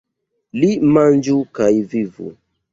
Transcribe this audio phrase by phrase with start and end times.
[0.63, 2.35] Li manĝu kaj vivu!